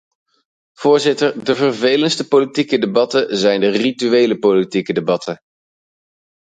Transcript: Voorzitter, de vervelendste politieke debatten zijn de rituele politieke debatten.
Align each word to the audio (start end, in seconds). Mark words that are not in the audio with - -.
Voorzitter, 0.77 1.43
de 1.43 1.55
vervelendste 1.55 2.27
politieke 2.27 2.79
debatten 2.79 3.37
zijn 3.37 3.59
de 3.59 3.69
rituele 3.69 4.39
politieke 4.39 4.93
debatten. 4.93 5.39